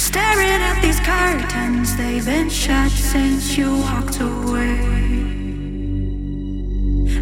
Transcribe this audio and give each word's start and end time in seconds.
Staring 0.00 0.62
at 0.70 0.80
these 0.80 0.98
curtains, 1.00 1.94
they've 1.96 2.24
been 2.24 2.48
shut 2.48 2.90
since 2.90 3.56
you 3.58 3.76
walked 3.76 4.18
away. 4.18 4.80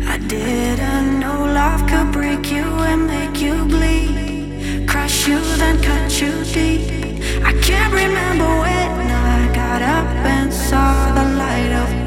I 0.06 0.16
didn't 0.18 1.18
know 1.18 1.38
love 1.61 1.82
could 1.90 2.12
break 2.12 2.50
you 2.52 2.66
and 2.90 3.06
make 3.06 3.40
you 3.40 3.64
bleed, 3.64 4.88
crush 4.88 5.26
you, 5.26 5.40
then 5.61 5.82
cut 5.82 6.20
you 6.20 6.32
deep. 6.44 6.87
I 7.44 7.52
can't 7.68 7.92
remember 7.92 8.49
when 8.64 9.11
I 9.11 9.52
got 9.52 9.82
up 9.82 10.08
and 10.37 10.52
saw 10.52 11.12
the 11.18 11.26
light 11.37 11.73
of 11.82 11.97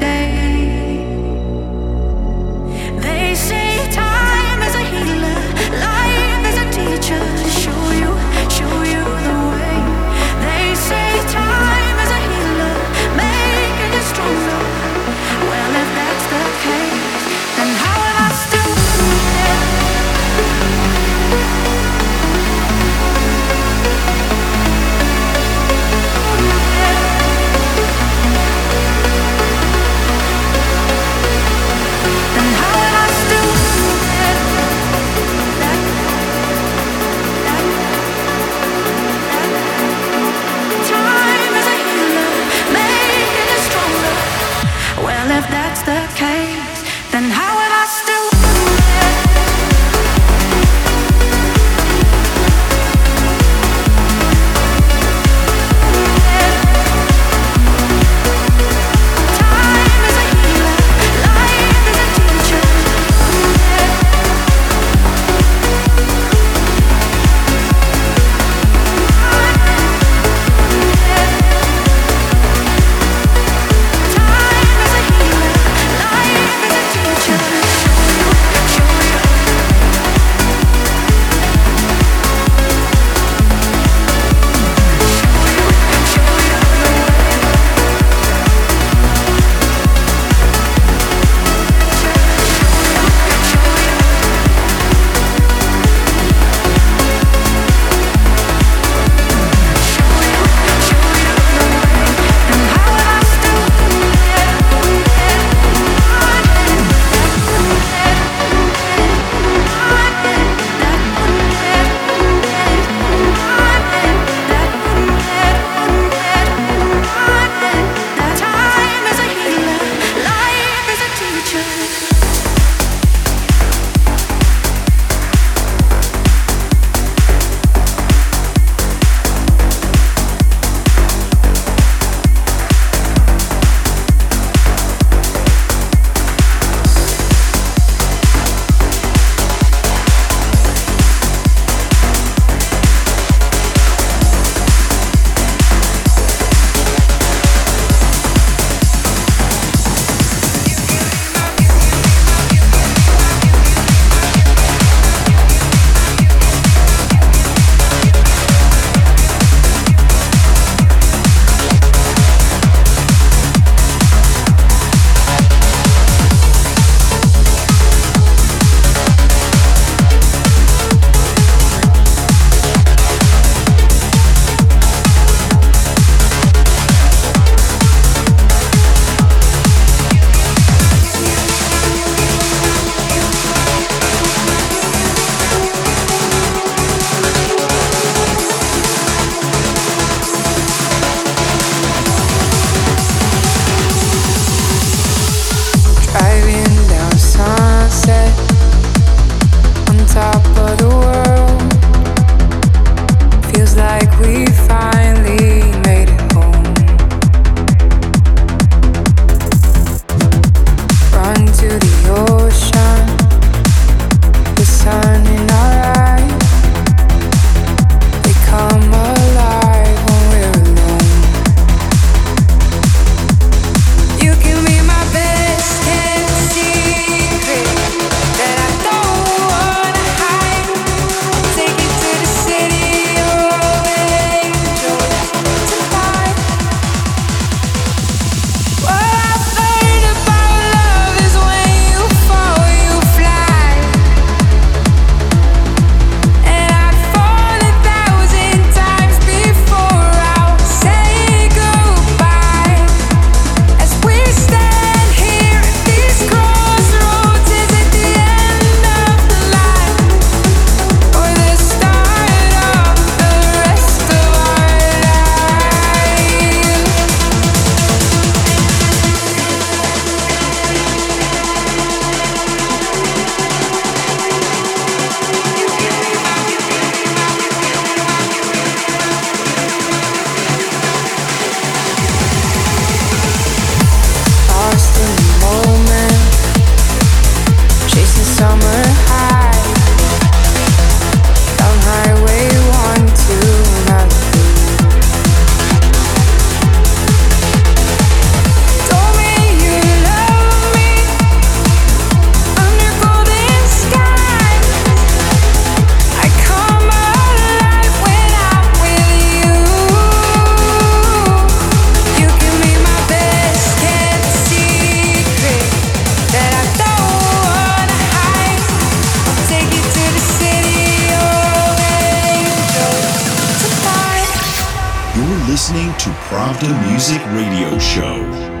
Show. 327.92 328.51